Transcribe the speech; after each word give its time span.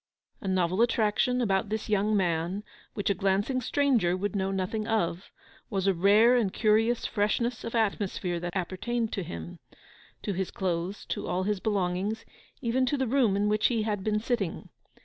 A 0.41 0.47
novel 0.47 0.81
attraction 0.81 1.41
about 1.43 1.69
this 1.69 1.87
young 1.87 2.17
man, 2.17 2.63
which 2.95 3.11
a 3.11 3.13
glancing 3.13 3.61
stranger 3.61 4.17
would 4.17 4.35
know 4.35 4.49
nothing 4.49 4.87
of, 4.87 5.29
was 5.69 5.85
a 5.85 5.93
rare 5.93 6.35
and 6.35 6.51
curious 6.51 7.05
freshness 7.05 7.63
of 7.63 7.75
atmosphere 7.75 8.39
that 8.39 8.55
appertained 8.55 9.13
to 9.13 9.21
him, 9.21 9.59
to 10.23 10.33
his 10.33 10.49
clothes, 10.49 11.05
to 11.09 11.27
all 11.27 11.43
his 11.43 11.59
belongings, 11.59 12.25
even 12.61 12.87
to 12.87 12.97
the 12.97 13.05
room 13.05 13.35
in 13.35 13.47
which 13.47 13.67
he 13.67 13.83
had 13.83 14.03
been 14.03 14.19
sitting. 14.19 14.69